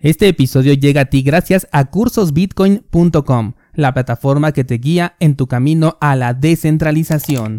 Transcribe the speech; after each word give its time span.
Este 0.00 0.28
episodio 0.28 0.74
llega 0.74 1.00
a 1.00 1.04
ti 1.06 1.22
gracias 1.22 1.66
a 1.72 1.86
cursosbitcoin.com, 1.86 3.54
la 3.72 3.94
plataforma 3.94 4.52
que 4.52 4.62
te 4.62 4.74
guía 4.74 5.16
en 5.18 5.34
tu 5.34 5.48
camino 5.48 5.98
a 6.00 6.14
la 6.14 6.34
descentralización. 6.34 7.58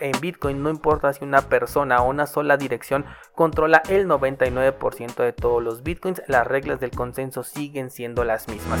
En 0.00 0.20
Bitcoin 0.20 0.64
no 0.64 0.70
importa 0.70 1.12
si 1.12 1.22
una 1.22 1.42
persona 1.42 2.02
o 2.02 2.10
una 2.10 2.26
sola 2.26 2.56
dirección 2.56 3.04
controla 3.36 3.82
el 3.88 4.08
99% 4.08 5.14
de 5.22 5.32
todos 5.32 5.62
los 5.62 5.84
Bitcoins, 5.84 6.22
las 6.26 6.44
reglas 6.44 6.80
del 6.80 6.90
consenso 6.90 7.44
siguen 7.44 7.90
siendo 7.90 8.24
las 8.24 8.48
mismas. 8.48 8.80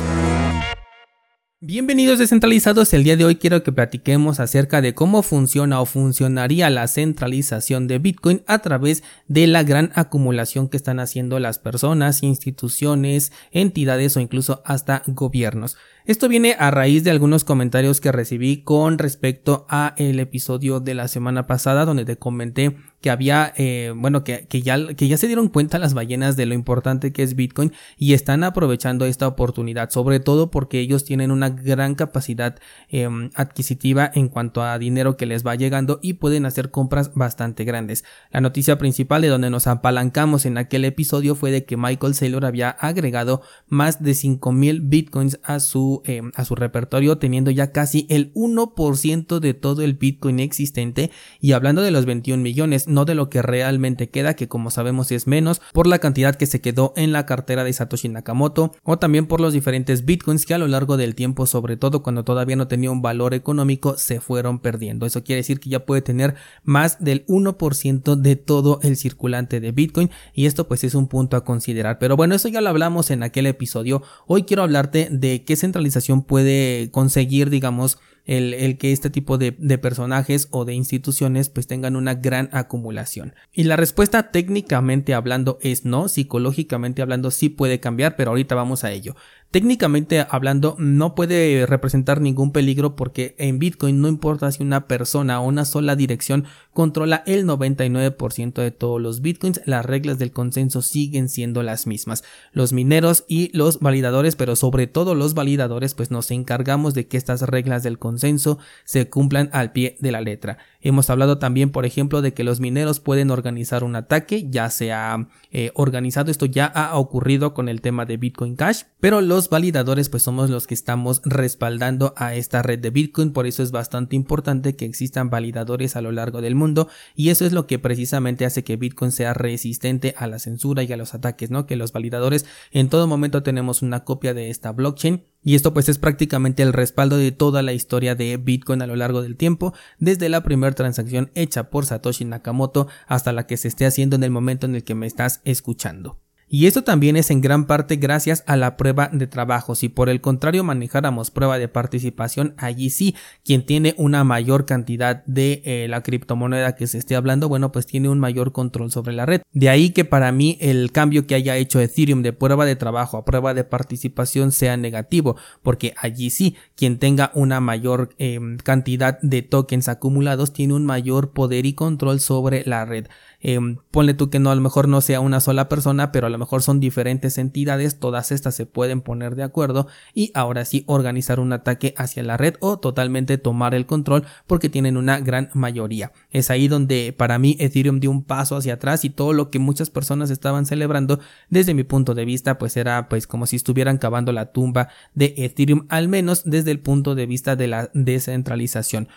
Bienvenidos 1.68 2.20
descentralizados, 2.20 2.94
el 2.94 3.02
día 3.02 3.16
de 3.16 3.24
hoy 3.24 3.34
quiero 3.34 3.64
que 3.64 3.72
platiquemos 3.72 4.38
acerca 4.38 4.80
de 4.80 4.94
cómo 4.94 5.24
funciona 5.24 5.80
o 5.80 5.84
funcionaría 5.84 6.70
la 6.70 6.86
centralización 6.86 7.88
de 7.88 7.98
Bitcoin 7.98 8.44
a 8.46 8.60
través 8.60 9.02
de 9.26 9.48
la 9.48 9.64
gran 9.64 9.90
acumulación 9.96 10.68
que 10.68 10.76
están 10.76 11.00
haciendo 11.00 11.40
las 11.40 11.58
personas, 11.58 12.22
instituciones, 12.22 13.32
entidades 13.50 14.16
o 14.16 14.20
incluso 14.20 14.62
hasta 14.64 15.02
gobiernos. 15.08 15.76
Esto 16.04 16.28
viene 16.28 16.54
a 16.56 16.70
raíz 16.70 17.02
de 17.02 17.10
algunos 17.10 17.42
comentarios 17.42 18.00
que 18.00 18.12
recibí 18.12 18.62
con 18.62 18.96
respecto 18.96 19.66
a 19.68 19.92
el 19.96 20.20
episodio 20.20 20.78
de 20.78 20.94
la 20.94 21.08
semana 21.08 21.48
pasada 21.48 21.84
donde 21.84 22.04
te 22.04 22.16
comenté 22.16 22.76
que 23.06 23.10
había, 23.10 23.52
eh, 23.56 23.92
bueno, 23.94 24.24
que, 24.24 24.48
que, 24.48 24.62
ya, 24.62 24.84
que 24.96 25.06
ya 25.06 25.16
se 25.16 25.28
dieron 25.28 25.48
cuenta 25.48 25.78
las 25.78 25.94
ballenas 25.94 26.34
de 26.34 26.44
lo 26.44 26.54
importante 26.54 27.12
que 27.12 27.22
es 27.22 27.36
Bitcoin 27.36 27.70
y 27.96 28.14
están 28.14 28.42
aprovechando 28.42 29.06
esta 29.06 29.28
oportunidad, 29.28 29.90
sobre 29.90 30.18
todo 30.18 30.50
porque 30.50 30.80
ellos 30.80 31.04
tienen 31.04 31.30
una 31.30 31.50
gran 31.50 31.94
capacidad 31.94 32.58
em, 32.88 33.30
adquisitiva 33.36 34.10
en 34.12 34.26
cuanto 34.28 34.60
a 34.64 34.76
dinero 34.80 35.16
que 35.16 35.24
les 35.24 35.46
va 35.46 35.54
llegando 35.54 36.00
y 36.02 36.14
pueden 36.14 36.46
hacer 36.46 36.72
compras 36.72 37.14
bastante 37.14 37.62
grandes. 37.62 38.04
La 38.32 38.40
noticia 38.40 38.76
principal 38.76 39.22
de 39.22 39.28
donde 39.28 39.50
nos 39.50 39.68
apalancamos 39.68 40.44
en 40.44 40.58
aquel 40.58 40.84
episodio 40.84 41.36
fue 41.36 41.52
de 41.52 41.64
que 41.64 41.76
Michael 41.76 42.16
Saylor 42.16 42.44
había 42.44 42.70
agregado 42.70 43.40
más 43.68 44.02
de 44.02 44.14
5000 44.14 44.80
Bitcoins 44.80 45.38
a 45.44 45.60
su 45.60 46.02
eh, 46.06 46.22
a 46.34 46.44
su 46.44 46.56
repertorio 46.56 47.18
teniendo 47.18 47.52
ya 47.52 47.70
casi 47.70 48.08
el 48.10 48.34
1% 48.34 49.38
de 49.38 49.54
todo 49.54 49.82
el 49.82 49.94
Bitcoin 49.94 50.40
existente 50.40 51.12
y 51.40 51.52
hablando 51.52 51.82
de 51.82 51.92
los 51.92 52.04
21 52.04 52.42
millones, 52.42 52.88
no 52.96 53.04
de 53.04 53.14
lo 53.14 53.28
que 53.28 53.42
realmente 53.42 54.08
queda, 54.08 54.34
que 54.34 54.48
como 54.48 54.70
sabemos 54.70 55.12
es 55.12 55.26
menos, 55.26 55.60
por 55.74 55.86
la 55.86 55.98
cantidad 55.98 56.34
que 56.34 56.46
se 56.46 56.62
quedó 56.62 56.94
en 56.96 57.12
la 57.12 57.26
cartera 57.26 57.62
de 57.62 57.74
Satoshi 57.74 58.08
Nakamoto 58.08 58.74
o 58.84 58.98
también 58.98 59.26
por 59.26 59.42
los 59.42 59.52
diferentes 59.52 60.06
Bitcoins 60.06 60.46
que 60.46 60.54
a 60.54 60.58
lo 60.58 60.66
largo 60.66 60.96
del 60.96 61.14
tiempo, 61.14 61.44
sobre 61.46 61.76
todo 61.76 62.02
cuando 62.02 62.24
todavía 62.24 62.56
no 62.56 62.68
tenía 62.68 62.90
un 62.90 63.02
valor 63.02 63.34
económico, 63.34 63.98
se 63.98 64.18
fueron 64.18 64.60
perdiendo. 64.60 65.04
Eso 65.04 65.22
quiere 65.22 65.40
decir 65.40 65.60
que 65.60 65.68
ya 65.68 65.84
puede 65.84 66.00
tener 66.00 66.36
más 66.64 66.96
del 66.98 67.26
1% 67.26 68.16
de 68.16 68.36
todo 68.36 68.80
el 68.82 68.96
circulante 68.96 69.60
de 69.60 69.72
Bitcoin 69.72 70.10
y 70.32 70.46
esto 70.46 70.66
pues 70.66 70.82
es 70.82 70.94
un 70.94 71.06
punto 71.06 71.36
a 71.36 71.44
considerar. 71.44 71.98
Pero 71.98 72.16
bueno, 72.16 72.34
eso 72.34 72.48
ya 72.48 72.62
lo 72.62 72.70
hablamos 72.70 73.10
en 73.10 73.22
aquel 73.22 73.46
episodio. 73.46 74.02
Hoy 74.26 74.44
quiero 74.44 74.62
hablarte 74.62 75.08
de 75.10 75.44
qué 75.44 75.54
centralización 75.54 76.22
puede 76.22 76.90
conseguir, 76.90 77.50
digamos, 77.50 77.98
el, 78.26 78.76
que 78.76 78.92
este 78.92 79.08
tipo 79.08 79.38
de, 79.38 79.56
de, 79.58 79.78
personajes 79.78 80.48
o 80.50 80.64
de 80.64 80.74
instituciones 80.74 81.48
pues 81.48 81.66
tengan 81.66 81.96
una 81.96 82.14
gran 82.14 82.48
acumulación. 82.52 83.34
Y 83.52 83.64
la 83.64 83.76
respuesta 83.76 84.30
técnicamente 84.32 85.14
hablando 85.14 85.58
es 85.62 85.84
no, 85.84 86.08
psicológicamente 86.08 87.02
hablando 87.02 87.30
sí 87.30 87.48
puede 87.48 87.80
cambiar, 87.80 88.16
pero 88.16 88.30
ahorita 88.30 88.54
vamos 88.54 88.84
a 88.84 88.90
ello. 88.90 89.14
Técnicamente 89.56 90.26
hablando, 90.28 90.76
no 90.78 91.14
puede 91.14 91.64
representar 91.64 92.20
ningún 92.20 92.52
peligro 92.52 92.94
porque 92.94 93.34
en 93.38 93.58
Bitcoin 93.58 94.02
no 94.02 94.08
importa 94.08 94.52
si 94.52 94.62
una 94.62 94.86
persona 94.86 95.40
o 95.40 95.46
una 95.46 95.64
sola 95.64 95.96
dirección 95.96 96.44
controla 96.74 97.22
el 97.24 97.46
99% 97.46 98.52
de 98.52 98.70
todos 98.70 99.00
los 99.00 99.22
Bitcoins, 99.22 99.62
las 99.64 99.86
reglas 99.86 100.18
del 100.18 100.30
consenso 100.30 100.82
siguen 100.82 101.30
siendo 101.30 101.62
las 101.62 101.86
mismas. 101.86 102.22
Los 102.52 102.74
mineros 102.74 103.24
y 103.28 103.50
los 103.56 103.80
validadores, 103.80 104.36
pero 104.36 104.56
sobre 104.56 104.88
todo 104.88 105.14
los 105.14 105.32
validadores, 105.32 105.94
pues 105.94 106.10
nos 106.10 106.30
encargamos 106.30 106.92
de 106.92 107.06
que 107.06 107.16
estas 107.16 107.40
reglas 107.40 107.82
del 107.82 107.98
consenso 107.98 108.58
se 108.84 109.08
cumplan 109.08 109.48
al 109.54 109.72
pie 109.72 109.96
de 110.00 110.12
la 110.12 110.20
letra. 110.20 110.58
Hemos 110.86 111.10
hablado 111.10 111.38
también, 111.38 111.70
por 111.70 111.84
ejemplo, 111.84 112.22
de 112.22 112.32
que 112.32 112.44
los 112.44 112.60
mineros 112.60 113.00
pueden 113.00 113.32
organizar 113.32 113.82
un 113.82 113.96
ataque, 113.96 114.46
ya 114.48 114.70
se 114.70 114.92
ha 114.92 115.26
eh, 115.50 115.72
organizado, 115.74 116.30
esto 116.30 116.46
ya 116.46 116.66
ha 116.66 116.96
ocurrido 116.96 117.54
con 117.54 117.68
el 117.68 117.80
tema 117.80 118.06
de 118.06 118.16
Bitcoin 118.16 118.54
Cash, 118.54 118.82
pero 119.00 119.20
los 119.20 119.50
validadores 119.50 120.08
pues 120.08 120.22
somos 120.22 120.48
los 120.48 120.68
que 120.68 120.74
estamos 120.74 121.22
respaldando 121.24 122.14
a 122.16 122.36
esta 122.36 122.62
red 122.62 122.78
de 122.78 122.90
Bitcoin, 122.90 123.32
por 123.32 123.48
eso 123.48 123.64
es 123.64 123.72
bastante 123.72 124.14
importante 124.14 124.76
que 124.76 124.84
existan 124.84 125.28
validadores 125.28 125.96
a 125.96 126.02
lo 126.02 126.12
largo 126.12 126.40
del 126.40 126.54
mundo 126.54 126.86
y 127.16 127.30
eso 127.30 127.44
es 127.44 127.52
lo 127.52 127.66
que 127.66 127.80
precisamente 127.80 128.44
hace 128.44 128.62
que 128.62 128.76
Bitcoin 128.76 129.10
sea 129.10 129.34
resistente 129.34 130.14
a 130.16 130.28
la 130.28 130.38
censura 130.38 130.84
y 130.84 130.92
a 130.92 130.96
los 130.96 131.14
ataques, 131.14 131.50
¿no? 131.50 131.66
Que 131.66 131.74
los 131.74 131.90
validadores 131.90 132.46
en 132.70 132.90
todo 132.90 133.08
momento 133.08 133.42
tenemos 133.42 133.82
una 133.82 134.04
copia 134.04 134.34
de 134.34 134.50
esta 134.50 134.70
blockchain 134.70 135.24
y 135.46 135.54
esto 135.54 135.72
pues 135.72 135.88
es 135.88 135.98
prácticamente 135.98 136.64
el 136.64 136.72
respaldo 136.72 137.16
de 137.16 137.30
toda 137.30 137.62
la 137.62 137.72
historia 137.72 138.16
de 138.16 138.36
Bitcoin 138.36 138.82
a 138.82 138.86
lo 138.88 138.96
largo 138.96 139.22
del 139.22 139.36
tiempo, 139.36 139.74
desde 140.00 140.28
la 140.28 140.42
primera 140.42 140.74
transacción 140.74 141.30
hecha 141.36 141.70
por 141.70 141.86
Satoshi 141.86 142.24
Nakamoto 142.24 142.88
hasta 143.06 143.32
la 143.32 143.46
que 143.46 143.56
se 143.56 143.68
esté 143.68 143.86
haciendo 143.86 144.16
en 144.16 144.24
el 144.24 144.32
momento 144.32 144.66
en 144.66 144.74
el 144.74 144.82
que 144.82 144.96
me 144.96 145.06
estás 145.06 145.42
escuchando. 145.44 146.18
Y 146.48 146.66
esto 146.66 146.84
también 146.84 147.16
es 147.16 147.30
en 147.32 147.40
gran 147.40 147.66
parte 147.66 147.96
gracias 147.96 148.44
a 148.46 148.56
la 148.56 148.76
prueba 148.76 149.10
de 149.12 149.26
trabajo. 149.26 149.74
Si 149.74 149.88
por 149.88 150.08
el 150.08 150.20
contrario 150.20 150.62
manejáramos 150.62 151.32
prueba 151.32 151.58
de 151.58 151.66
participación, 151.66 152.54
allí 152.56 152.90
sí, 152.90 153.16
quien 153.44 153.66
tiene 153.66 153.94
una 153.98 154.22
mayor 154.22 154.64
cantidad 154.64 155.24
de 155.24 155.62
eh, 155.64 155.86
la 155.88 156.04
criptomoneda 156.04 156.76
que 156.76 156.86
se 156.86 156.98
esté 156.98 157.16
hablando, 157.16 157.48
bueno, 157.48 157.72
pues 157.72 157.86
tiene 157.86 158.08
un 158.08 158.20
mayor 158.20 158.52
control 158.52 158.92
sobre 158.92 159.12
la 159.12 159.26
red. 159.26 159.42
De 159.52 159.68
ahí 159.68 159.90
que 159.90 160.04
para 160.04 160.30
mí 160.30 160.56
el 160.60 160.92
cambio 160.92 161.26
que 161.26 161.34
haya 161.34 161.56
hecho 161.56 161.80
Ethereum 161.80 162.22
de 162.22 162.32
prueba 162.32 162.64
de 162.64 162.76
trabajo 162.76 163.16
a 163.16 163.24
prueba 163.24 163.52
de 163.52 163.64
participación 163.64 164.52
sea 164.52 164.76
negativo, 164.76 165.36
porque 165.62 165.94
allí 165.96 166.30
sí, 166.30 166.54
quien 166.76 167.00
tenga 167.00 167.32
una 167.34 167.60
mayor 167.60 168.14
em, 168.18 168.56
cantidad 168.58 169.18
de 169.20 169.42
tokens 169.42 169.88
acumulados 169.88 170.52
tiene 170.52 170.74
un 170.74 170.86
mayor 170.86 171.32
poder 171.32 171.66
y 171.66 171.72
control 171.72 172.20
sobre 172.20 172.64
la 172.66 172.84
red. 172.84 173.06
Em, 173.40 173.78
ponle 173.90 174.14
tú 174.14 174.30
que 174.30 174.38
no, 174.38 174.50
a 174.50 174.54
lo 174.54 174.60
mejor 174.60 174.88
no 174.88 175.00
sea 175.00 175.20
una 175.20 175.40
sola 175.40 175.68
persona, 175.68 176.12
pero 176.12 176.26
a 176.26 176.30
lo 176.30 176.35
mejor 176.38 176.62
son 176.62 176.80
diferentes 176.80 177.38
entidades, 177.38 177.98
todas 177.98 178.32
estas 178.32 178.54
se 178.54 178.66
pueden 178.66 179.00
poner 179.00 179.36
de 179.36 179.42
acuerdo 179.42 179.86
y 180.14 180.30
ahora 180.34 180.64
sí 180.64 180.84
organizar 180.86 181.40
un 181.40 181.52
ataque 181.52 181.94
hacia 181.96 182.22
la 182.22 182.36
red 182.36 182.54
o 182.60 182.78
totalmente 182.78 183.38
tomar 183.38 183.74
el 183.74 183.86
control 183.86 184.24
porque 184.46 184.68
tienen 184.68 184.96
una 184.96 185.20
gran 185.20 185.50
mayoría. 185.54 186.12
Es 186.30 186.50
ahí 186.50 186.68
donde 186.68 187.14
para 187.16 187.38
mí 187.38 187.56
Ethereum 187.58 188.00
dio 188.00 188.10
un 188.10 188.24
paso 188.24 188.56
hacia 188.56 188.74
atrás 188.74 189.04
y 189.04 189.10
todo 189.10 189.32
lo 189.32 189.50
que 189.50 189.58
muchas 189.58 189.90
personas 189.90 190.30
estaban 190.30 190.66
celebrando 190.66 191.20
desde 191.50 191.74
mi 191.74 191.84
punto 191.84 192.14
de 192.14 192.24
vista 192.24 192.58
pues 192.58 192.76
era 192.76 193.08
pues 193.08 193.26
como 193.26 193.46
si 193.46 193.56
estuvieran 193.56 193.98
cavando 193.98 194.32
la 194.32 194.52
tumba 194.52 194.88
de 195.14 195.34
Ethereum 195.36 195.86
al 195.88 196.08
menos 196.08 196.42
desde 196.44 196.70
el 196.70 196.80
punto 196.80 197.14
de 197.14 197.26
vista 197.26 197.56
de 197.56 197.68
la 197.68 197.90
descentralización. 197.94 199.08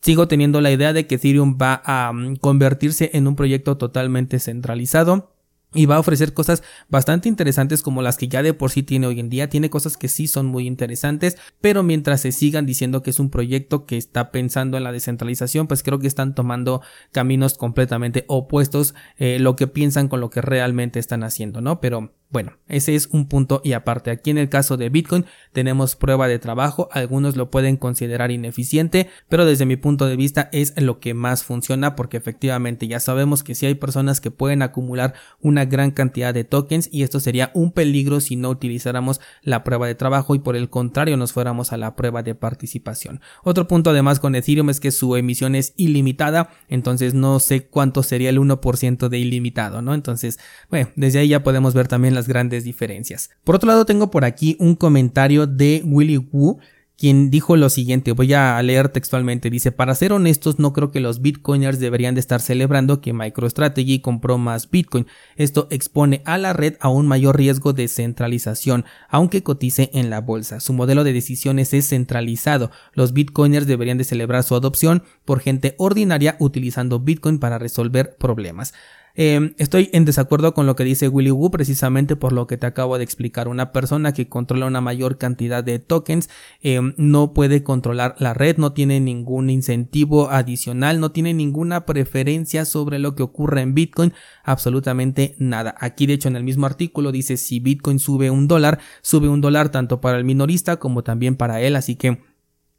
Sigo 0.00 0.28
teniendo 0.28 0.60
la 0.60 0.70
idea 0.70 0.92
de 0.92 1.06
que 1.06 1.14
Ethereum 1.14 1.56
va 1.60 1.80
a 1.84 2.12
mm, 2.12 2.36
convertirse 2.36 3.10
en 3.14 3.26
un 3.26 3.36
proyecto 3.36 3.78
totalmente 3.78 4.38
centralizado 4.38 5.33
y 5.74 5.86
va 5.86 5.96
a 5.96 6.00
ofrecer 6.00 6.32
cosas 6.32 6.62
bastante 6.88 7.28
interesantes 7.28 7.82
como 7.82 8.02
las 8.02 8.16
que 8.16 8.28
ya 8.28 8.42
de 8.42 8.54
por 8.54 8.70
sí 8.70 8.82
tiene 8.82 9.06
hoy 9.06 9.20
en 9.20 9.28
día. 9.28 9.48
Tiene 9.48 9.70
cosas 9.70 9.96
que 9.96 10.08
sí 10.08 10.26
son 10.28 10.46
muy 10.46 10.66
interesantes, 10.66 11.36
pero 11.60 11.82
mientras 11.82 12.20
se 12.20 12.32
sigan 12.32 12.66
diciendo 12.66 13.02
que 13.02 13.10
es 13.10 13.18
un 13.18 13.30
proyecto 13.30 13.86
que 13.86 13.96
está 13.96 14.30
pensando 14.30 14.76
en 14.76 14.84
la 14.84 14.92
descentralización, 14.92 15.66
pues 15.66 15.82
creo 15.82 15.98
que 15.98 16.06
están 16.06 16.34
tomando 16.34 16.82
caminos 17.12 17.58
completamente 17.58 18.24
opuestos 18.28 18.94
eh, 19.18 19.38
lo 19.38 19.56
que 19.56 19.66
piensan 19.66 20.08
con 20.08 20.20
lo 20.20 20.30
que 20.30 20.40
realmente 20.40 20.98
están 20.98 21.24
haciendo, 21.24 21.60
¿no? 21.60 21.80
Pero 21.80 22.12
bueno, 22.34 22.54
ese 22.66 22.96
es 22.96 23.06
un 23.12 23.28
punto 23.28 23.60
y 23.62 23.74
aparte. 23.74 24.10
Aquí 24.10 24.30
en 24.30 24.38
el 24.38 24.48
caso 24.48 24.76
de 24.76 24.88
Bitcoin 24.88 25.24
tenemos 25.52 25.94
prueba 25.94 26.26
de 26.26 26.40
trabajo, 26.40 26.88
algunos 26.90 27.36
lo 27.36 27.48
pueden 27.48 27.76
considerar 27.76 28.32
ineficiente, 28.32 29.08
pero 29.28 29.46
desde 29.46 29.66
mi 29.66 29.76
punto 29.76 30.06
de 30.06 30.16
vista 30.16 30.48
es 30.50 30.74
lo 30.82 30.98
que 30.98 31.14
más 31.14 31.44
funciona 31.44 31.94
porque 31.94 32.16
efectivamente 32.16 32.88
ya 32.88 32.98
sabemos 32.98 33.44
que 33.44 33.54
si 33.54 33.66
hay 33.66 33.76
personas 33.76 34.20
que 34.20 34.32
pueden 34.32 34.62
acumular 34.62 35.14
una 35.42 35.64
gran 35.64 35.92
cantidad 35.92 36.34
de 36.34 36.42
tokens 36.42 36.88
y 36.90 37.04
esto 37.04 37.20
sería 37.20 37.52
un 37.54 37.70
peligro 37.70 38.18
si 38.18 38.34
no 38.34 38.50
utilizáramos 38.50 39.20
la 39.42 39.62
prueba 39.62 39.86
de 39.86 39.94
trabajo 39.94 40.34
y 40.34 40.40
por 40.40 40.56
el 40.56 40.68
contrario 40.68 41.16
nos 41.16 41.32
fuéramos 41.32 41.72
a 41.72 41.76
la 41.76 41.94
prueba 41.94 42.24
de 42.24 42.34
participación. 42.34 43.20
Otro 43.44 43.68
punto 43.68 43.90
además 43.90 44.18
con 44.18 44.34
Ethereum 44.34 44.70
es 44.70 44.80
que 44.80 44.90
su 44.90 45.14
emisión 45.14 45.54
es 45.54 45.72
ilimitada, 45.76 46.50
entonces 46.68 47.14
no 47.14 47.38
sé 47.38 47.68
cuánto 47.68 48.02
sería 48.02 48.30
el 48.30 48.40
1% 48.40 49.08
de 49.08 49.18
ilimitado, 49.18 49.82
¿no? 49.82 49.94
Entonces, 49.94 50.40
bueno, 50.68 50.88
desde 50.96 51.20
ahí 51.20 51.28
ya 51.28 51.44
podemos 51.44 51.74
ver 51.74 51.86
también 51.86 52.16
las 52.16 52.23
grandes 52.28 52.64
diferencias. 52.64 53.30
Por 53.44 53.54
otro 53.56 53.68
lado, 53.68 53.86
tengo 53.86 54.10
por 54.10 54.24
aquí 54.24 54.56
un 54.58 54.74
comentario 54.74 55.46
de 55.46 55.82
Willy 55.84 56.18
Wu, 56.18 56.58
quien 56.96 57.28
dijo 57.30 57.56
lo 57.56 57.70
siguiente, 57.70 58.12
voy 58.12 58.32
a 58.34 58.62
leer 58.62 58.88
textualmente, 58.88 59.50
dice, 59.50 59.72
para 59.72 59.94
ser 59.94 60.12
honestos 60.12 60.60
no 60.60 60.72
creo 60.72 60.92
que 60.92 61.00
los 61.00 61.20
bitcoiners 61.20 61.80
deberían 61.80 62.14
de 62.14 62.20
estar 62.20 62.40
celebrando 62.40 63.00
que 63.00 63.12
MicroStrategy 63.12 63.98
compró 63.98 64.38
más 64.38 64.70
bitcoin, 64.70 65.06
esto 65.36 65.66
expone 65.70 66.22
a 66.24 66.38
la 66.38 66.52
red 66.52 66.74
a 66.80 66.88
un 66.88 67.08
mayor 67.08 67.36
riesgo 67.36 67.72
de 67.72 67.88
centralización, 67.88 68.84
aunque 69.08 69.42
cotice 69.42 69.90
en 69.92 70.08
la 70.08 70.20
bolsa, 70.20 70.60
su 70.60 70.72
modelo 70.72 71.02
de 71.02 71.12
decisiones 71.12 71.74
es 71.74 71.88
centralizado, 71.88 72.70
los 72.92 73.12
bitcoiners 73.12 73.66
deberían 73.66 73.98
de 73.98 74.04
celebrar 74.04 74.44
su 74.44 74.54
adopción 74.54 75.02
por 75.24 75.40
gente 75.40 75.74
ordinaria 75.78 76.36
utilizando 76.38 77.00
bitcoin 77.00 77.40
para 77.40 77.58
resolver 77.58 78.16
problemas. 78.18 78.72
Em, 79.16 79.54
estoy 79.58 79.90
en 79.92 80.04
desacuerdo 80.04 80.54
con 80.54 80.66
lo 80.66 80.74
que 80.74 80.82
dice 80.82 81.06
Willy 81.06 81.30
Wu 81.30 81.48
precisamente 81.52 82.16
por 82.16 82.32
lo 82.32 82.48
que 82.48 82.56
te 82.56 82.66
acabo 82.66 82.98
de 82.98 83.04
explicar. 83.04 83.46
Una 83.46 83.70
persona 83.70 84.12
que 84.12 84.28
controla 84.28 84.66
una 84.66 84.80
mayor 84.80 85.18
cantidad 85.18 85.62
de 85.62 85.78
tokens 85.78 86.28
em, 86.62 86.94
no 86.96 87.32
puede 87.32 87.62
controlar 87.62 88.16
la 88.18 88.34
red, 88.34 88.56
no 88.56 88.72
tiene 88.72 88.98
ningún 88.98 89.50
incentivo 89.50 90.30
adicional, 90.30 90.98
no 90.98 91.12
tiene 91.12 91.32
ninguna 91.32 91.86
preferencia 91.86 92.64
sobre 92.64 92.98
lo 92.98 93.14
que 93.14 93.22
ocurre 93.22 93.60
en 93.60 93.74
Bitcoin, 93.74 94.12
absolutamente 94.42 95.36
nada. 95.38 95.76
Aquí 95.78 96.06
de 96.06 96.14
hecho 96.14 96.28
en 96.28 96.34
el 96.34 96.42
mismo 96.42 96.66
artículo 96.66 97.12
dice 97.12 97.36
si 97.36 97.60
Bitcoin 97.60 98.00
sube 98.00 98.30
un 98.30 98.48
dólar, 98.48 98.80
sube 99.00 99.28
un 99.28 99.40
dólar 99.40 99.68
tanto 99.68 100.00
para 100.00 100.18
el 100.18 100.24
minorista 100.24 100.78
como 100.78 101.04
también 101.04 101.36
para 101.36 101.60
él, 101.60 101.76
así 101.76 101.94
que 101.94 102.33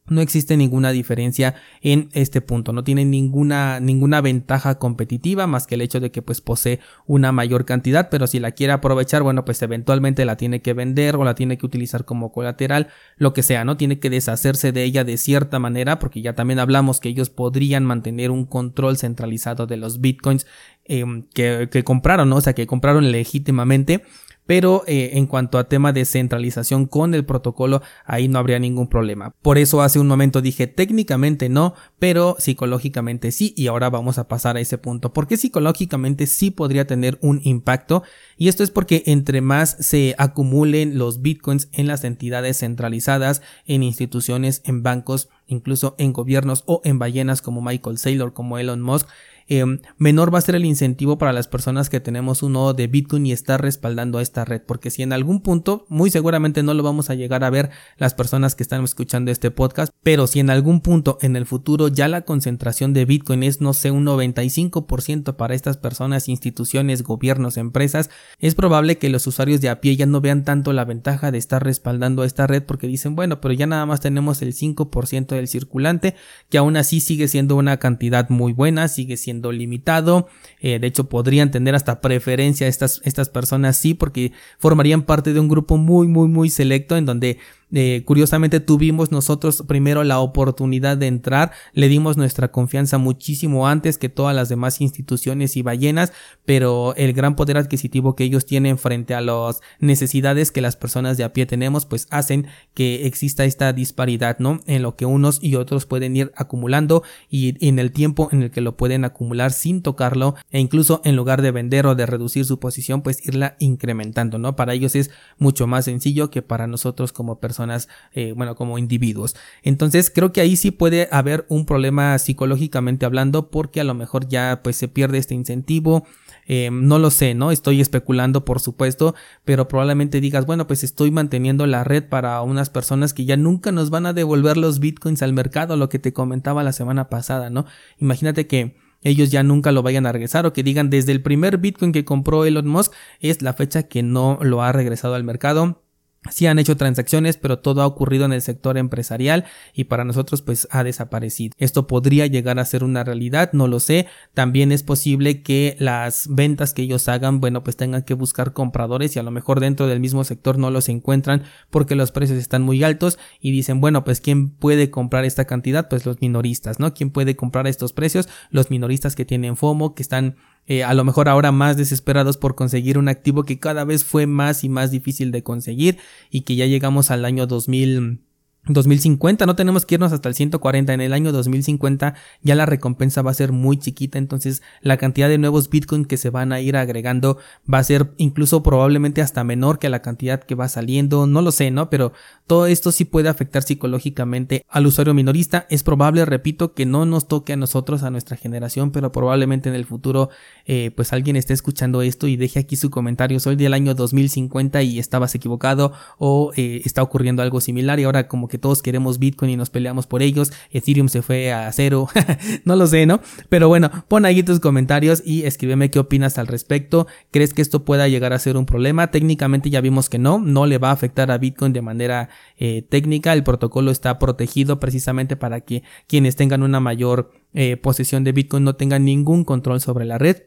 no 0.07 0.21
existe 0.21 0.55
ninguna 0.55 0.91
diferencia 0.91 1.55
en 1.81 2.09
este 2.13 2.41
punto, 2.41 2.73
no 2.73 2.83
tiene 2.83 3.05
ninguna, 3.05 3.79
ninguna 3.79 4.21
ventaja 4.21 4.77
competitiva 4.77 5.47
más 5.47 5.65
que 5.65 5.75
el 5.75 5.81
hecho 5.81 5.99
de 5.99 6.11
que 6.11 6.21
pues 6.21 6.41
posee 6.41 6.79
una 7.07 7.31
mayor 7.31 7.65
cantidad, 7.65 8.09
pero 8.09 8.27
si 8.27 8.39
la 8.39 8.51
quiere 8.51 8.73
aprovechar, 8.73 9.23
bueno 9.23 9.45
pues 9.45 9.61
eventualmente 9.61 10.25
la 10.25 10.37
tiene 10.37 10.61
que 10.61 10.73
vender 10.73 11.15
o 11.15 11.23
la 11.23 11.35
tiene 11.35 11.57
que 11.57 11.65
utilizar 11.65 12.05
como 12.05 12.31
colateral, 12.31 12.87
lo 13.17 13.33
que 13.33 13.43
sea, 13.43 13.65
¿no? 13.65 13.77
Tiene 13.77 13.99
que 13.99 14.09
deshacerse 14.09 14.71
de 14.71 14.83
ella 14.83 15.03
de 15.03 15.17
cierta 15.17 15.59
manera, 15.59 15.97
porque 15.99 16.21
ya 16.21 16.33
también 16.33 16.59
hablamos 16.59 16.99
que 16.99 17.09
ellos 17.09 17.29
podrían 17.29 17.85
mantener 17.85 18.31
un 18.31 18.45
control 18.45 18.97
centralizado 18.97 19.65
de 19.65 19.77
los 19.77 20.01
bitcoins 20.01 20.45
em, 20.85 21.23
que, 21.33 21.67
que 21.71 21.83
compraron, 21.83 22.29
¿no? 22.29 22.37
O 22.37 22.41
sea, 22.41 22.53
que 22.53 22.67
compraron 22.67 23.11
legítimamente 23.11 24.03
pero 24.45 24.83
eh, 24.87 25.11
en 25.13 25.27
cuanto 25.27 25.57
a 25.57 25.67
tema 25.67 25.93
de 25.93 26.05
centralización 26.05 26.85
con 26.85 27.13
el 27.13 27.25
protocolo, 27.25 27.81
ahí 28.05 28.27
no 28.27 28.39
habría 28.39 28.59
ningún 28.59 28.87
problema. 28.87 29.33
Por 29.41 29.57
eso 29.57 29.81
hace 29.81 29.99
un 29.99 30.07
momento 30.07 30.41
dije 30.41 30.67
técnicamente 30.67 31.49
no, 31.49 31.73
pero 31.99 32.35
psicológicamente 32.39 33.31
sí, 33.31 33.53
y 33.57 33.67
ahora 33.67 33.89
vamos 33.89 34.17
a 34.17 34.27
pasar 34.27 34.57
a 34.57 34.59
ese 34.59 34.77
punto. 34.77 35.13
Porque 35.13 35.37
psicológicamente 35.37 36.27
sí 36.27 36.51
podría 36.51 36.87
tener 36.87 37.17
un 37.21 37.41
impacto, 37.43 38.03
y 38.37 38.47
esto 38.47 38.63
es 38.63 38.71
porque 38.71 39.03
entre 39.05 39.41
más 39.41 39.77
se 39.79 40.15
acumulen 40.17 40.97
los 40.97 41.21
bitcoins 41.21 41.69
en 41.71 41.87
las 41.87 42.03
entidades 42.03 42.59
centralizadas, 42.59 43.41
en 43.65 43.83
instituciones, 43.83 44.61
en 44.65 44.83
bancos, 44.83 45.29
incluso 45.47 45.95
en 45.97 46.13
gobiernos 46.13 46.63
o 46.65 46.81
en 46.83 46.99
ballenas 46.99 47.41
como 47.41 47.61
Michael 47.61 47.97
Saylor, 47.97 48.33
como 48.33 48.57
Elon 48.57 48.81
Musk, 48.81 49.07
Em, 49.47 49.79
menor 49.99 50.33
va 50.33 50.39
a 50.39 50.41
ser 50.41 50.55
el 50.55 50.65
incentivo 50.65 51.19
para 51.19 51.31
las 51.31 51.47
personas 51.47 51.89
que 51.89 51.99
tenemos 51.99 52.41
un 52.41 52.53
nodo 52.53 52.73
de 52.73 52.87
Bitcoin 52.87 53.27
y 53.27 53.31
estar 53.31 53.61
respaldando 53.61 54.17
a 54.17 54.23
esta 54.23 54.43
red. 54.43 54.63
Porque 54.65 54.89
si 54.89 55.03
en 55.03 55.13
algún 55.13 55.41
punto, 55.41 55.85
muy 55.87 56.09
seguramente 56.09 56.63
no 56.63 56.73
lo 56.73 56.81
vamos 56.81 57.11
a 57.11 57.15
llegar 57.15 57.43
a 57.43 57.51
ver 57.51 57.69
las 57.97 58.15
personas 58.15 58.55
que 58.55 58.63
están 58.63 58.83
escuchando 58.83 59.29
este 59.29 59.51
podcast, 59.51 59.93
pero 60.01 60.25
si 60.25 60.39
en 60.39 60.49
algún 60.49 60.81
punto 60.81 61.19
en 61.21 61.35
el 61.35 61.45
futuro 61.45 61.89
ya 61.89 62.07
la 62.07 62.21
concentración 62.21 62.93
de 62.93 63.05
Bitcoin 63.05 63.43
es, 63.43 63.61
no 63.61 63.73
sé, 63.73 63.91
un 63.91 64.05
95% 64.05 65.35
para 65.35 65.53
estas 65.53 65.77
personas, 65.77 66.27
instituciones, 66.27 67.03
gobiernos, 67.03 67.57
empresas, 67.57 68.09
es 68.39 68.55
probable 68.55 68.97
que 68.97 69.09
los 69.09 69.27
usuarios 69.27 69.61
de 69.61 69.69
a 69.69 69.79
pie 69.79 69.95
ya 69.95 70.07
no 70.07 70.21
vean 70.21 70.43
tanto 70.43 70.73
la 70.73 70.85
ventaja 70.85 71.31
de 71.31 71.37
estar 71.37 71.63
respaldando 71.63 72.23
a 72.23 72.25
esta 72.25 72.47
red 72.47 72.63
porque 72.63 72.87
dicen, 72.87 73.15
bueno, 73.15 73.41
pero 73.41 73.53
ya 73.53 73.67
nada 73.67 73.85
más 73.85 74.01
tenemos 74.01 74.41
el 74.41 74.53
5% 74.53 75.27
del 75.27 75.47
circulante, 75.47 76.15
que 76.49 76.57
aún 76.57 76.77
así 76.77 76.99
sigue 76.99 77.27
siendo 77.27 77.55
una 77.55 77.77
cantidad 77.77 78.29
muy 78.29 78.51
buena, 78.51 78.87
sigue 78.87 79.17
siendo 79.17 79.34
limitado. 79.51 80.27
Eh, 80.59 80.79
de 80.79 80.87
hecho, 80.87 81.09
podrían 81.09 81.51
tener 81.51 81.75
hasta 81.75 82.01
preferencia 82.01 82.67
estas, 82.67 83.01
estas 83.03 83.29
personas, 83.29 83.77
sí, 83.77 83.93
porque 83.93 84.31
formarían 84.59 85.03
parte 85.03 85.33
de 85.33 85.39
un 85.39 85.47
grupo 85.47 85.77
muy, 85.77 86.07
muy, 86.07 86.27
muy 86.27 86.49
selecto 86.49 86.97
en 86.97 87.05
donde 87.05 87.37
eh, 87.73 88.03
curiosamente 88.05 88.59
tuvimos 88.59 89.11
nosotros 89.11 89.63
primero 89.67 90.03
la 90.03 90.19
oportunidad 90.19 90.97
de 90.97 91.07
entrar, 91.07 91.51
le 91.73 91.87
dimos 91.87 92.15
nuestra 92.15 92.51
confianza 92.51 92.97
muchísimo 92.99 93.67
antes 93.67 93.97
que 93.97 94.07
todas 94.07 94.35
las 94.35 94.49
demás 94.49 94.81
instituciones 94.81 95.57
y 95.57 95.63
ballenas, 95.63 96.13
pero 96.45 96.93
el 96.95 97.13
gran 97.13 97.35
poder 97.35 97.57
adquisitivo 97.57 98.15
que 98.15 98.23
ellos 98.23 98.45
tienen 98.45 98.77
frente 98.77 99.15
a 99.15 99.21
las 99.21 99.61
necesidades 99.79 100.51
que 100.51 100.61
las 100.61 100.75
personas 100.75 101.17
de 101.17 101.23
a 101.23 101.33
pie 101.33 101.45
tenemos, 101.45 101.85
pues 101.85 102.07
hacen 102.11 102.47
que 102.73 103.07
exista 103.07 103.45
esta 103.45 103.73
disparidad, 103.73 104.37
¿no? 104.39 104.61
En 104.67 104.83
lo 104.83 104.95
que 104.95 105.05
unos 105.05 105.39
y 105.41 105.55
otros 105.55 105.85
pueden 105.85 106.15
ir 106.15 106.31
acumulando 106.35 107.03
y 107.29 107.65
en 107.67 107.79
el 107.79 107.91
tiempo 107.91 108.29
en 108.31 108.43
el 108.43 108.51
que 108.51 108.61
lo 108.61 108.77
pueden 108.77 109.05
acumular 109.05 109.51
sin 109.51 109.81
tocarlo 109.81 110.35
e 110.51 110.59
incluso 110.59 111.01
en 111.03 111.15
lugar 111.15 111.41
de 111.41 111.51
vender 111.51 111.87
o 111.87 111.95
de 111.95 112.05
reducir 112.05 112.45
su 112.45 112.59
posición, 112.59 113.01
pues 113.01 113.25
irla 113.25 113.55
incrementando, 113.59 114.37
¿no? 114.37 114.55
Para 114.55 114.73
ellos 114.73 114.95
es 114.95 115.09
mucho 115.39 115.65
más 115.67 115.85
sencillo 115.85 116.29
que 116.29 116.41
para 116.41 116.67
nosotros 116.67 117.11
como 117.11 117.39
personas 117.39 117.54
personas, 117.55 117.87
eh, 118.13 118.33
bueno, 118.35 118.55
como 118.55 118.77
individuos. 118.77 119.35
Entonces 119.63 120.11
creo 120.13 120.33
que 120.33 120.41
ahí 120.41 120.57
sí 120.57 120.71
puede 120.71 121.07
haber 121.09 121.45
un 121.47 121.65
problema 121.65 122.17
psicológicamente 122.19 123.05
hablando 123.05 123.49
porque 123.49 123.79
a 123.79 123.85
lo 123.85 123.93
mejor 123.93 124.27
ya 124.27 124.59
pues 124.61 124.75
se 124.75 124.89
pierde 124.89 125.19
este 125.19 125.35
incentivo. 125.35 126.05
Eh, 126.47 126.69
no 126.69 126.99
lo 126.99 127.11
sé, 127.11 127.33
¿no? 127.33 127.51
Estoy 127.51 127.79
especulando, 127.79 128.43
por 128.43 128.59
supuesto, 128.59 129.15
pero 129.45 129.67
probablemente 129.67 130.19
digas, 130.19 130.45
bueno, 130.45 130.67
pues 130.67 130.83
estoy 130.83 131.11
manteniendo 131.11 131.65
la 131.65 131.85
red 131.85 132.03
para 132.09 132.41
unas 132.41 132.69
personas 132.69 133.13
que 133.13 133.25
ya 133.25 133.37
nunca 133.37 133.71
nos 133.71 133.89
van 133.89 134.05
a 134.05 134.13
devolver 134.13 134.57
los 134.57 134.79
bitcoins 134.79 135.23
al 135.23 135.33
mercado, 135.33 135.77
lo 135.77 135.87
que 135.87 135.97
te 135.97 136.13
comentaba 136.13 136.61
la 136.61 136.73
semana 136.73 137.09
pasada, 137.09 137.49
¿no? 137.49 137.65
Imagínate 137.99 138.47
que 138.47 138.75
ellos 139.01 139.31
ya 139.31 139.43
nunca 139.43 139.71
lo 139.71 139.81
vayan 139.81 140.05
a 140.05 140.11
regresar 140.11 140.45
o 140.45 140.53
que 140.53 140.63
digan 140.63 140.89
desde 140.89 141.13
el 141.13 141.21
primer 141.21 141.57
bitcoin 141.57 141.93
que 141.93 142.05
compró 142.05 142.43
Elon 142.43 142.67
Musk 142.67 142.91
es 143.21 143.41
la 143.41 143.53
fecha 143.53 143.83
que 143.83 144.03
no 144.03 144.37
lo 144.41 144.61
ha 144.61 144.71
regresado 144.71 145.15
al 145.15 145.23
mercado 145.23 145.84
Sí 146.31 146.47
han 146.47 146.57
hecho 146.57 146.75
transacciones, 146.75 147.37
pero 147.37 147.59
todo 147.59 147.81
ha 147.81 147.85
ocurrido 147.87 148.25
en 148.25 148.33
el 148.33 148.41
sector 148.41 148.77
empresarial 148.77 149.45
y 149.73 149.85
para 149.85 150.05
nosotros 150.05 150.41
pues 150.41 150.67
ha 150.71 150.83
desaparecido. 150.83 151.53
Esto 151.57 151.87
podría 151.87 152.25
llegar 152.25 152.57
a 152.59 152.65
ser 152.65 152.83
una 152.83 153.03
realidad, 153.03 153.51
no 153.53 153.67
lo 153.67 153.79
sé. 153.79 154.07
También 154.33 154.71
es 154.71 154.81
posible 154.81 155.43
que 155.43 155.75
las 155.79 156.27
ventas 156.29 156.73
que 156.73 156.81
ellos 156.81 157.07
hagan, 157.09 157.39
bueno, 157.39 157.63
pues 157.63 157.77
tengan 157.77 158.03
que 158.03 158.15
buscar 158.15 158.53
compradores 158.53 159.15
y 159.15 159.19
a 159.19 159.23
lo 159.23 159.31
mejor 159.31 159.59
dentro 159.59 159.87
del 159.87 159.99
mismo 159.99 160.23
sector 160.23 160.57
no 160.57 160.71
los 160.71 160.89
encuentran 160.89 161.43
porque 161.69 161.95
los 161.95 162.11
precios 162.11 162.39
están 162.39 162.63
muy 162.63 162.83
altos 162.83 163.19
y 163.39 163.51
dicen, 163.51 163.79
bueno, 163.79 164.03
pues 164.03 164.19
¿quién 164.19 164.49
puede 164.49 164.89
comprar 164.89 165.25
esta 165.25 165.45
cantidad? 165.45 165.89
Pues 165.89 166.05
los 166.05 166.21
minoristas, 166.21 166.79
¿no? 166.79 166.93
¿Quién 166.93 167.11
puede 167.11 167.35
comprar 167.35 167.67
estos 167.67 167.93
precios? 167.93 168.27
Los 168.49 168.71
minoristas 168.71 169.15
que 169.15 169.25
tienen 169.25 169.57
FOMO, 169.57 169.93
que 169.93 170.01
están 170.01 170.35
eh, 170.67 170.83
a 170.83 170.93
lo 170.93 171.03
mejor 171.03 171.29
ahora 171.29 171.51
más 171.51 171.77
desesperados 171.77 172.37
por 172.37 172.55
conseguir 172.55 172.97
un 172.97 173.07
activo 173.07 173.43
que 173.43 173.59
cada 173.59 173.83
vez 173.83 174.03
fue 174.03 174.25
más 174.25 174.63
y 174.63 174.69
más 174.69 174.91
difícil 174.91 175.31
de 175.31 175.43
conseguir 175.43 175.97
y 176.29 176.41
que 176.41 176.55
ya 176.55 176.65
llegamos 176.65 177.11
al 177.11 177.25
año 177.25 177.45
2000 177.45 178.24
2050, 178.67 179.45
no 179.45 179.55
tenemos 179.55 179.85
que 179.85 179.95
irnos 179.95 180.11
hasta 180.11 180.29
el 180.29 180.35
140, 180.35 180.93
en 180.93 181.01
el 181.01 181.13
año 181.13 181.31
2050 181.31 182.15
ya 182.41 182.55
la 182.55 182.65
recompensa 182.65 183.21
va 183.21 183.31
a 183.31 183.35
ser 183.35 183.51
muy 183.51 183.77
chiquita, 183.77 184.17
entonces 184.17 184.61
la 184.81 184.97
cantidad 184.97 185.29
de 185.29 185.37
nuevos 185.37 185.69
Bitcoin 185.69 186.05
que 186.05 186.17
se 186.17 186.29
van 186.29 186.51
a 186.51 186.61
ir 186.61 186.75
agregando 186.75 187.37
va 187.71 187.79
a 187.79 187.83
ser 187.83 188.13
incluso 188.17 188.63
probablemente 188.63 189.21
hasta 189.21 189.43
menor 189.43 189.79
que 189.79 189.89
la 189.89 190.01
cantidad 190.01 190.43
que 190.43 190.55
va 190.55 190.67
saliendo, 190.67 191.27
no 191.27 191.41
lo 191.41 191.51
sé, 191.51 191.71
¿no? 191.71 191.89
Pero 191.89 192.13
todo 192.47 192.67
esto 192.67 192.91
sí 192.91 193.05
puede 193.05 193.29
afectar 193.29 193.63
psicológicamente 193.63 194.65
al 194.69 194.87
usuario 194.87 195.13
minorista, 195.13 195.67
es 195.69 195.83
probable, 195.83 196.25
repito, 196.25 196.73
que 196.73 196.85
no 196.85 197.05
nos 197.05 197.27
toque 197.27 197.53
a 197.53 197.57
nosotros, 197.57 198.03
a 198.03 198.09
nuestra 198.09 198.37
generación, 198.37 198.91
pero 198.91 199.11
probablemente 199.11 199.69
en 199.69 199.75
el 199.75 199.85
futuro 199.85 200.29
eh, 200.65 200.91
pues 200.95 201.13
alguien 201.13 201.35
esté 201.35 201.53
escuchando 201.53 202.01
esto 202.01 202.27
y 202.27 202.35
deje 202.35 202.59
aquí 202.59 202.75
su 202.75 202.89
comentario, 202.89 203.39
soy 203.39 203.55
del 203.55 203.73
año 203.73 203.93
2050 203.93 204.81
y 204.83 204.99
estabas 204.99 205.35
equivocado 205.35 205.93
o 206.17 206.51
eh, 206.55 206.81
está 206.85 207.03
ocurriendo 207.03 207.41
algo 207.41 207.61
similar 207.61 207.99
y 207.99 208.03
ahora 208.03 208.27
como 208.27 208.47
que 208.47 208.54
todos 208.57 208.81
queremos 208.81 209.19
Bitcoin 209.19 209.51
y 209.51 209.57
nos 209.57 209.69
peleamos 209.69 210.07
por 210.07 210.21
ellos, 210.21 210.51
Ethereum 210.71 211.09
se 211.09 211.21
fue 211.21 211.51
a 211.51 211.71
cero, 211.71 212.07
no 212.65 212.75
lo 212.75 212.87
sé, 212.87 213.05
¿no? 213.05 213.21
Pero 213.49 213.67
bueno, 213.67 213.91
pon 214.07 214.25
ahí 214.25 214.43
tus 214.43 214.59
comentarios 214.59 215.21
y 215.25 215.43
escríbeme 215.43 215.89
qué 215.89 215.99
opinas 215.99 216.37
al 216.37 216.47
respecto, 216.47 217.07
¿crees 217.31 217.53
que 217.53 217.61
esto 217.61 217.85
pueda 217.85 218.07
llegar 218.07 218.33
a 218.33 218.39
ser 218.39 218.57
un 218.57 218.65
problema? 218.65 219.11
Técnicamente 219.11 219.69
ya 219.69 219.81
vimos 219.81 220.09
que 220.09 220.19
no, 220.19 220.39
no 220.39 220.65
le 220.65 220.77
va 220.77 220.89
a 220.89 220.93
afectar 220.93 221.31
a 221.31 221.37
Bitcoin 221.37 221.73
de 221.73 221.81
manera 221.81 222.29
eh, 222.57 222.81
técnica, 222.81 223.33
el 223.33 223.43
protocolo 223.43 223.91
está 223.91 224.19
protegido 224.19 224.79
precisamente 224.79 225.35
para 225.35 225.61
que 225.61 225.83
quienes 226.07 226.35
tengan 226.35 226.63
una 226.63 226.79
mayor 226.79 227.31
eh, 227.53 227.77
posesión 227.77 228.23
de 228.23 228.31
Bitcoin 228.31 228.63
no 228.63 228.75
tengan 228.75 229.05
ningún 229.05 229.43
control 229.43 229.81
sobre 229.81 230.05
la 230.05 230.17
red. 230.17 230.43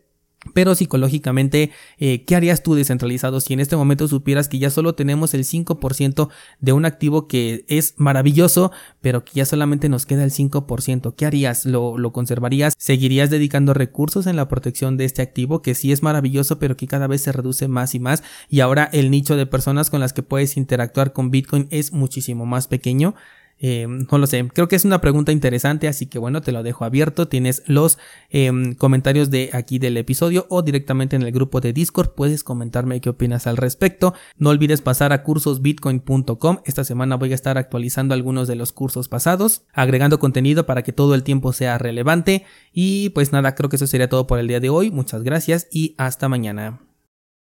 Pero 0.55 0.75
psicológicamente, 0.75 1.71
eh, 1.99 2.25
¿qué 2.25 2.37
harías 2.37 2.63
tú 2.63 2.75
descentralizado 2.75 3.41
si 3.41 3.53
en 3.53 3.61
este 3.61 3.77
momento 3.77 4.09
supieras 4.09 4.49
que 4.49 4.59
ya 4.59 4.71
solo 4.71 4.95
tenemos 4.95 5.35
el 5.35 5.45
5% 5.45 6.29
de 6.61 6.73
un 6.73 6.85
activo 6.85 7.29
que 7.29 7.65
es 7.69 7.95
maravilloso, 7.97 8.73
pero 9.01 9.25
que 9.25 9.33
ya 9.35 9.45
solamente 9.45 9.89
nos 9.89 10.07
queda 10.07 10.25
el 10.25 10.31
5%? 10.31 11.15
¿Qué 11.15 11.27
harías? 11.27 11.65
¿Lo, 11.67 11.99
¿Lo 11.99 12.13
conservarías? 12.13 12.75
¿Seguirías 12.79 13.31
dedicando 13.31 13.75
recursos 13.75 14.27
en 14.27 14.37
la 14.37 14.49
protección 14.49 14.97
de 14.97 15.05
este 15.05 15.23
activo 15.23 15.63
que 15.63 15.75
sí 15.75 15.93
es 15.93 16.03
maravilloso, 16.03 16.59
pero 16.59 16.77
que 16.77 16.87
cada 16.87 17.07
vez 17.07 17.23
se 17.23 17.33
reduce 17.33 17.69
más 17.69 17.95
y 17.95 18.01
más? 18.01 18.23
Y 18.49 18.61
ahora 18.61 18.89
el 18.93 19.11
nicho 19.11 19.37
de 19.37 19.47
personas 19.47 19.91
con 19.91 20.01
las 20.01 20.13
que 20.13 20.23
puedes 20.23 20.57
interactuar 20.57 21.13
con 21.13 21.31
Bitcoin 21.31 21.69
es 21.71 21.93
muchísimo 21.93 22.47
más 22.47 22.69
pequeño. 22.69 23.15
Eh, 23.61 23.87
no 23.89 24.19
lo 24.19 24.27
sé, 24.27 24.47
creo 24.53 24.69
que 24.69 24.77
es 24.77 24.85
una 24.85 25.01
pregunta 25.01 25.33
interesante, 25.33 25.89
así 25.89 26.07
que 26.07 26.19
bueno, 26.19 26.41
te 26.43 26.53
lo 26.53 26.63
dejo 26.63 26.85
abierto. 26.85 27.29
Tienes 27.29 27.63
los 27.67 27.99
em, 28.31 28.75
comentarios 28.75 29.31
de 29.31 29.51
aquí 29.53 29.79
del 29.79 29.97
episodio 29.97 30.47
o 30.49 30.63
directamente 30.63 31.17
en 31.17 31.23
el 31.23 31.33
grupo 31.33 31.61
de 31.61 31.73
Discord. 31.73 32.15
Puedes 32.15 32.45
comentarme 32.45 33.01
qué 33.01 33.11
opinas 33.11 33.47
al 33.47 33.57
respecto. 33.57 34.15
No 34.37 34.51
olvides 34.51 34.81
pasar 34.81 35.13
a 35.13 35.23
cursosbitcoin.com. 35.23 36.59
Esta 36.65 36.85
semana 36.85 37.17
voy 37.17 37.33
a 37.33 37.35
estar 37.35 37.59
actualizando 37.59 38.15
algunos 38.15 38.49
de 38.49 38.57
los 38.57 38.73
cursos 38.73 39.09
pasados, 39.09 39.63
agregando 39.73 40.19
contenido 40.19 40.67
para 40.67 40.83
que 40.83 40.93
todo 40.93 41.15
el 41.15 41.23
tiempo 41.23 41.53
sea 41.53 41.79
relevante. 41.79 42.45
Y 42.73 43.11
pues 43.11 43.33
nada, 43.33 43.55
creo 43.55 43.69
que 43.69 43.77
eso 43.77 43.87
sería 43.87 44.09
todo 44.09 44.27
por 44.27 44.39
el 44.39 44.49
día 44.49 44.61
de 44.61 44.71
hoy. 44.71 44.91
Muchas 44.91 45.23
gracias 45.23 45.69
y 45.71 45.95
hasta 45.99 46.29
mañana. 46.29 46.88